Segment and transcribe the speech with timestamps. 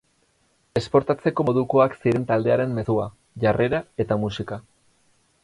[0.79, 3.07] Esportatzeko modukoak ziren taldearen mezua,
[3.45, 4.61] jarrera eta musika.